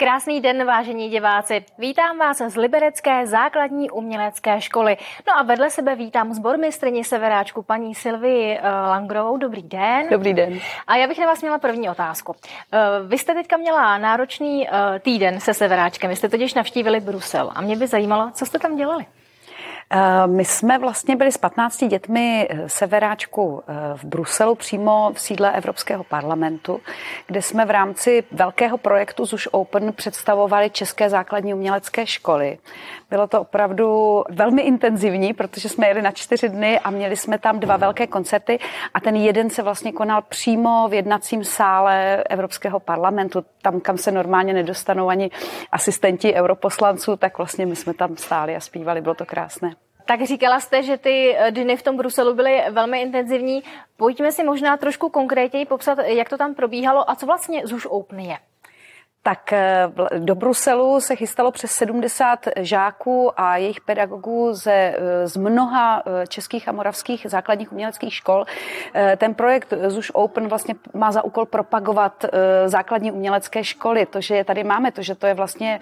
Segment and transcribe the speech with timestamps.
[0.00, 1.64] Krásný den, vážení diváci.
[1.78, 4.96] Vítám vás z Liberecké základní umělecké školy.
[5.26, 9.36] No a vedle sebe vítám zbormistrně Severáčku paní Silvii eh, Langrovou.
[9.36, 10.08] Dobrý den.
[10.10, 10.58] Dobrý den.
[10.86, 12.36] A já bych na vás měla první otázku.
[12.72, 16.10] Eh, vy jste teďka měla náročný eh, týden se Severáčkem.
[16.10, 19.06] Vy jste totiž navštívili Brusel a mě by zajímalo, co jste tam dělali.
[19.90, 25.20] Eh, my jsme vlastně byli s 15 dětmi eh, severáčku eh, v Bruselu, přímo v
[25.20, 26.80] sídle Evropského parlamentu,
[27.26, 32.58] kde jsme v rámci velkého projektu ZUŠ Open představovali české základní umělecké školy.
[33.10, 37.60] Bylo to opravdu velmi intenzivní, protože jsme jeli na čtyři dny a měli jsme tam
[37.60, 38.58] dva velké koncerty
[38.94, 44.12] a ten jeden se vlastně konal přímo v jednacím sále Evropského parlamentu, tam, kam se
[44.12, 45.30] normálně nedostanou ani
[45.72, 49.77] asistenti europoslanců, tak vlastně my jsme tam stáli a zpívali, bylo to krásné.
[50.08, 53.62] Tak říkala jste, že ty eh, dny v tom Bruselu byly velmi intenzivní.
[53.96, 58.20] Pojďme si možná trošku konkrétněji popsat, jak to tam probíhalo a co vlastně ZUŠ Open
[58.20, 58.36] je
[59.22, 59.88] tak eh,
[60.18, 66.26] do Bruselu se chystalo přes 70 žáků a jejich pedagogů ze, eh, z mnoha eh,
[66.26, 68.44] českých a moravských základních uměleckých škol.
[69.16, 72.24] Ten projekt ZUŠ Open vlastně má za úkol propagovat
[72.66, 74.06] základní umělecké školy.
[74.06, 75.80] To, že je tady máme, to, že to je vlastně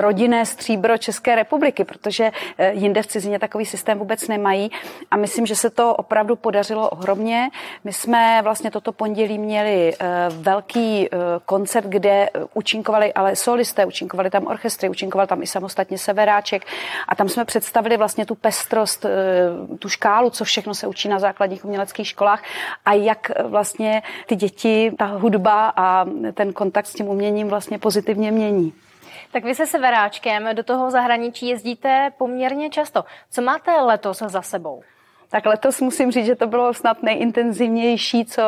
[0.00, 2.30] rodinné stříbro České republiky, protože
[2.70, 4.70] jinde v cizině takový systém vůbec nemají.
[5.10, 7.48] A myslím, že se to opravdu podařilo ohromně.
[7.84, 9.94] My jsme vlastně toto pondělí měli
[10.30, 11.08] velký
[11.46, 16.64] koncert, kde účinkovali účinkovali ale solisté, účinkovali tam orchestry, účinkoval tam i samostatně Severáček
[17.08, 21.18] a tam jsme představili vlastně tu pestrost, eh, tu škálu, co všechno se učí na
[21.18, 22.42] základních uměleckých školách
[22.84, 28.32] a jak vlastně ty děti, ta hudba a ten kontakt s tím uměním vlastně pozitivně
[28.32, 28.72] mění.
[29.32, 33.04] Tak vy se severáčkem do toho zahraničí jezdíte poměrně často.
[33.30, 34.82] Co máte letos za sebou?
[35.30, 38.42] Tak letos musím říct, že to bylo snad nejintenzivnější, co,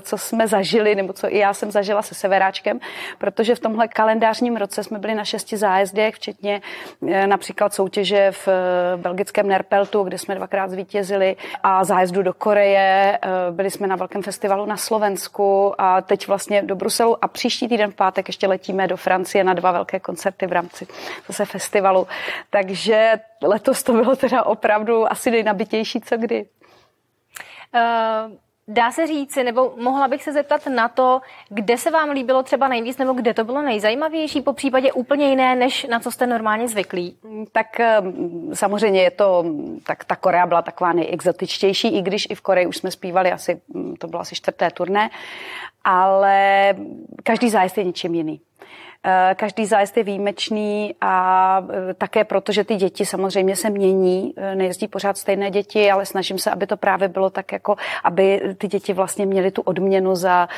[0.00, 2.80] co jsme zažili, nebo co i já jsem zažila se Severáčkem,
[3.18, 6.62] protože v tomhle kalendářním roce jsme byli na šesti zájezdech, včetně
[7.08, 13.18] eh, například soutěže v eh, belgickém Nerpeltu, kde jsme dvakrát zvítězili a zájezdu do Koreje,
[13.22, 17.68] eh, byli jsme na velkém festivalu na Slovensku a teď vlastně do Bruselu a příští
[17.68, 20.86] týden v pátek ještě letíme do Francie na dva velké koncerty v rámci
[21.28, 22.06] zase festivalu.
[22.50, 26.46] Takže letos to bylo teda opravdu asi nejnabitější, co kdy.
[27.74, 28.36] Uh...
[28.68, 32.68] Dá se říci, nebo mohla bych se zeptat na to, kde se vám líbilo třeba
[32.68, 36.68] nejvíc, nebo kde to bylo nejzajímavější, po případě úplně jiné, než na co jste normálně
[36.68, 37.16] zvyklí?
[37.52, 37.66] Tak
[38.52, 39.44] samozřejmě je to,
[39.86, 43.60] tak ta Korea byla taková nejexotičtější, i když i v Koreji už jsme zpívali asi,
[43.98, 45.10] to bylo asi čtvrté turné,
[45.84, 46.74] ale
[47.22, 48.40] každý zájezd je něčím jiný.
[49.08, 54.34] Eh, každý zájezd je výjimečný a eh, také proto, že ty děti samozřejmě se mění,
[54.36, 58.54] eh, nejezdí pořád stejné děti, ale snažím se, aby to právě bylo tak, jako aby
[58.58, 60.48] ty děti vlastně měly tu odměnu za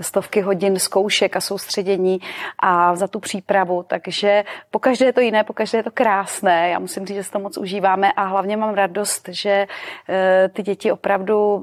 [0.00, 2.20] stovky hodin zkoušek a soustředění
[2.58, 3.82] a za tu přípravu.
[3.82, 6.68] Takže pokaždé je to jiné, pokaždé je to krásné.
[6.68, 9.66] Já musím říct, že se to moc užíváme a hlavně mám radost, že
[10.52, 11.62] ty děti opravdu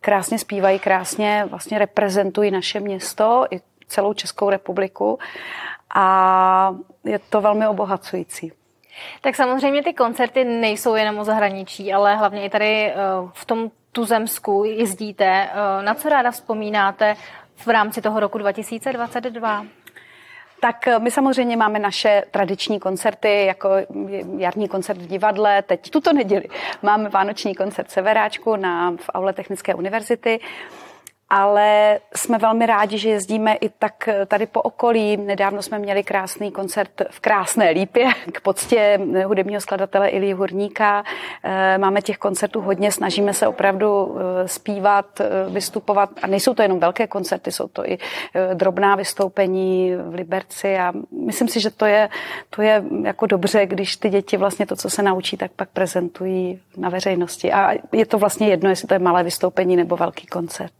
[0.00, 5.18] krásně zpívají, krásně vlastně reprezentují naše město, i celou Českou republiku
[5.94, 6.74] a
[7.04, 8.52] je to velmi obohacující.
[9.20, 12.94] Tak samozřejmě ty koncerty nejsou jenom o zahraničí, ale hlavně i tady eh,
[13.32, 15.24] v tom tuzemsku jezdíte.
[15.24, 17.16] Eh, na co ráda vzpomínáte
[17.56, 19.66] v rámci toho roku 2022?
[20.60, 23.68] Tak eh, my samozřejmě máme naše tradiční koncerty, jako
[24.38, 25.62] jarní koncert v divadle.
[25.62, 26.44] Teď tuto neděli
[26.82, 30.40] máme vánoční koncert Severáčku na, v aule Technické univerzity
[31.28, 35.16] ale jsme velmi rádi, že jezdíme i tak tady po okolí.
[35.16, 41.04] Nedávno jsme měli krásný koncert v Krásné Lípě k poctě hudebního skladatele Ilí Hurníka.
[41.44, 46.62] Eh, máme těch koncertů hodně, snažíme se opravdu eh, zpívat, eh, vystupovat a nejsou to
[46.62, 47.98] jenom velké koncerty, jsou to i
[48.54, 50.92] drobná vystoupení v Liberci a
[51.26, 52.08] myslím si, že to je,
[52.50, 56.60] to je jako dobře, když ty děti vlastně to, co se naučí, tak pak prezentují
[56.76, 57.52] na veřejnosti.
[57.52, 60.72] A je to vlastně jedno, jestli to je malé vystoupení nebo velký koncert.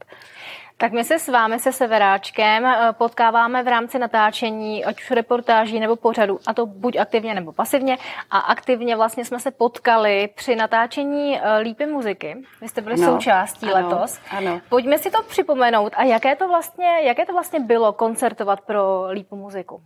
[0.78, 5.81] Tak my se s vámi, se Severáčkem, eh, potkáváme v rámci natáčení, ať už reportáží
[5.81, 7.99] nebo pořadu, a to buď aktivně nebo pasivně.
[8.31, 12.37] A aktivně vlastně jsme se potkali při natáčení eh, Lípy muziky.
[12.61, 14.20] Vy jste byli no, součástí ano, letos.
[14.31, 14.61] Ano.
[14.69, 15.93] Pojďme si to připomenout.
[15.96, 19.82] A jaké to vlastně, jaké to vlastně bylo koncertovat pro Lípu muziku?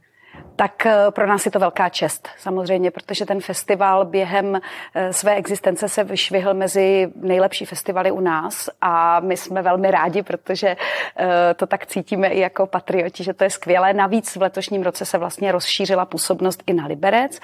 [0.61, 4.61] Tak eh, pro nás je to velká čest, samozřejmě, protože ten festival během
[4.95, 10.23] eh, své existence se vyšvihl mezi nejlepší festivaly u nás a my jsme velmi rádi,
[10.23, 10.77] protože
[11.17, 13.93] eh, to tak cítíme i jako patrioti, že to je skvělé.
[13.93, 17.41] Navíc v letošním roce se vlastně rozšířila působnost i na Liberec.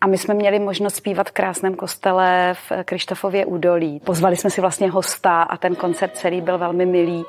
[0.00, 4.00] A my jsme měli možnost zpívat v krásném kostele v Krištofově údolí.
[4.00, 7.24] Pozvali jsme si vlastně hosta a ten koncert celý byl velmi milý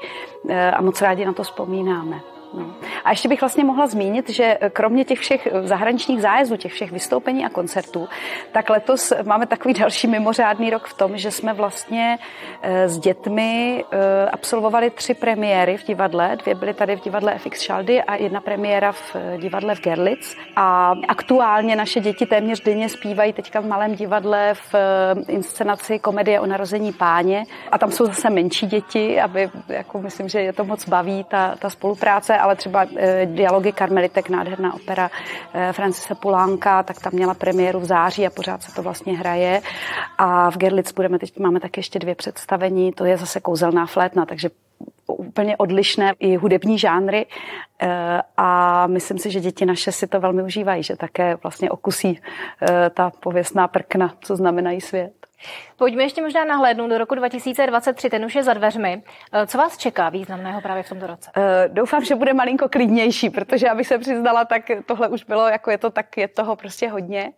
[0.74, 2.33] a moc rádi na to vzpomínáme.
[2.54, 2.74] No.
[3.04, 7.46] A ještě bych vlastně mohla zmínit, že kromě těch všech zahraničních zájezdů, těch všech vystoupení
[7.46, 8.10] a koncertů,
[8.52, 12.20] tak letos máme takový další mimořádný rok v tom, že jsme vlastně
[12.62, 16.36] eh, s dětmi eh, absolvovali tři premiéry v divadle.
[16.36, 20.36] Dvě byly tady v divadle FX Šaldy a jedna premiéra v eh, divadle v Gerlitz.
[20.56, 24.76] A aktuálně naše děti téměř denně zpívají teďka v malém divadle v
[25.28, 27.46] inscenaci Komedie o narození páně.
[27.72, 31.56] A tam jsou zase menší děti, aby, jako myslím, že je to moc baví, ta,
[31.60, 32.86] ta spolupráce, ale třeba
[33.26, 35.10] dialogy Karmelitek, nádherná opera
[35.72, 39.62] Francise Pulánka, tak tam měla premiéru v září a pořád se to vlastně hraje.
[40.18, 44.26] A v Gerlitz budeme teď, máme tak ještě dvě představení, to je zase kouzelná flétna,
[44.26, 44.50] takže
[45.08, 47.26] úplně odlišné i hudební žánry
[47.82, 52.20] eh, a myslím si, že děti naše si to velmi užívají, že také vlastně okusí
[52.62, 55.14] eh, ta pověstná prkna, co znamenají svět.
[55.78, 59.04] Pojďme ještě možná nahlédnout do roku 2023, ten už je za dveřmi.
[59.34, 61.32] Eh, co vás čeká významného právě v tomto roce?
[61.68, 65.78] Doufám, že bude malinko klidnější, protože abych se přiznala, tak tohle už bylo, jako je
[65.78, 67.32] to, tak je toho prostě hodně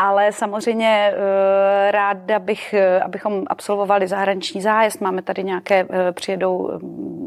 [0.00, 2.74] ale samozřejmě eh, ráda bych,
[3.04, 5.00] abychom absolvovali zahraniční zájezd.
[5.00, 6.80] Máme tady nějaké, přijedou,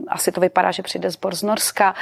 [0.07, 1.95] asi to vypadá, že přijde zbor z Norska,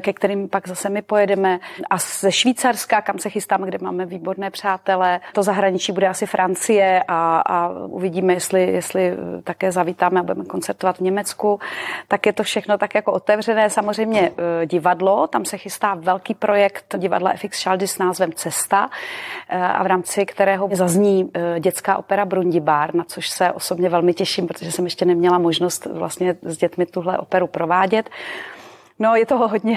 [0.00, 4.50] ke kterým pak zase my pojedeme a ze Švýcarska, kam se chystáme, kde máme výborné
[4.50, 5.20] přátelé.
[5.32, 10.96] To zahraničí bude asi Francie a, a uvidíme, jestli, jestli také zavítáme a budeme koncertovat
[10.96, 11.60] v Německu.
[12.08, 13.70] Tak je to všechno tak jako otevřené.
[13.70, 14.32] Samozřejmě
[14.66, 18.90] divadlo, tam se chystá velký projekt divadla FX Šaldy s názvem Cesta
[19.48, 24.46] a v rámci kterého zazní eh, dětská opera Brundibár, na což se osobně velmi těším,
[24.46, 28.10] protože jsem ještě neměla možnost vlastně s dětmi tuhle operu provádět.
[28.98, 29.76] No, je toho hodně,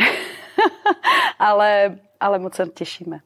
[1.39, 3.19] ale, ale moc se těšíme.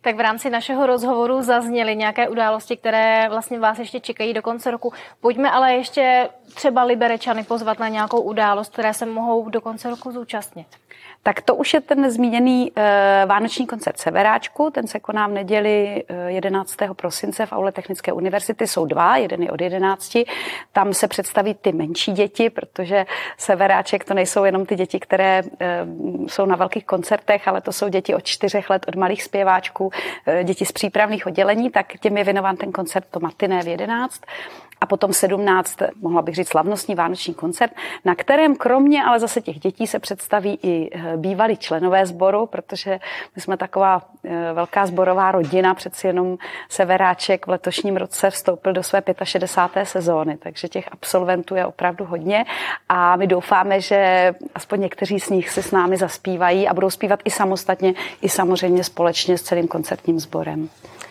[0.00, 4.70] Tak v rámci našeho rozhovoru zazněly nějaké události, které vlastně vás ještě čekají do konce
[4.70, 4.92] roku.
[5.20, 10.12] Pojďme ale ještě třeba Liberečany pozvat na nějakou událost, které se mohou do konce roku
[10.12, 10.66] zúčastnit.
[11.22, 16.04] Tak to už je ten zmíněný e, Vánoční koncert Severáčku, ten se koná v neděli
[16.08, 16.76] e, 11.
[16.96, 20.18] prosince v aule Technické univerzity, jsou dva, jeden je od 11.
[20.72, 23.06] Tam se představí ty menší děti, protože
[23.38, 25.86] Severáček to nejsou jenom ty děti, které e,
[26.26, 29.90] jsou na velkých koncertech, ale to jsou děti od čtyřech let, od malých zpěváčků,
[30.44, 34.20] děti z přípravných oddělení, tak těm je věnován ten koncert to matiné v 11
[34.82, 37.72] a potom 17, mohla bych říct, slavnostní vánoční koncert,
[38.04, 43.00] na kterém kromě ale zase těch dětí se představí i eh, bývalí členové sboru, protože
[43.36, 46.38] my jsme taková eh, velká sborová rodina, přeci jenom
[46.68, 49.86] Severáček v letošním roce vstoupil do své 65.
[49.86, 52.44] sezóny, takže těch absolventů je opravdu hodně
[52.88, 57.20] a my doufáme, že aspoň někteří z nich se s námi zaspívají a budou zpívat
[57.24, 60.68] i samostatně, i samozřejmě společně s celým koncertním sborem.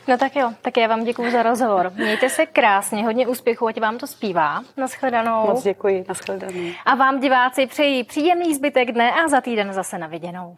[0.07, 1.92] No tak jo, tak já vám děkuji za rozhovor.
[1.95, 4.62] Mějte se krásně, hodně úspěchů, ať vám to zpívá.
[4.77, 5.48] Naschledanou.
[5.48, 6.69] Moc děkuji, naschledanou.
[6.86, 10.57] A vám diváci přeji příjemný zbytek dne a za týden zase na viděnou.